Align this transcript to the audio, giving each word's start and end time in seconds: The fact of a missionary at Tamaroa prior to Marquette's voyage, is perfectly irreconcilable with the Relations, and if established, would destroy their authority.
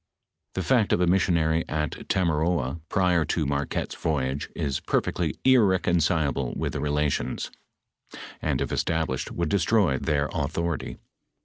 The 0.55 0.63
fact 0.63 0.93
of 0.93 0.99
a 0.99 1.05
missionary 1.05 1.63
at 1.69 2.09
Tamaroa 2.09 2.81
prior 2.89 3.23
to 3.25 3.45
Marquette's 3.45 3.93
voyage, 3.93 4.49
is 4.55 4.79
perfectly 4.79 5.35
irreconcilable 5.45 6.55
with 6.57 6.73
the 6.73 6.79
Relations, 6.81 7.51
and 8.41 8.61
if 8.61 8.71
established, 8.71 9.31
would 9.31 9.49
destroy 9.49 9.99
their 9.99 10.27
authority. 10.33 10.97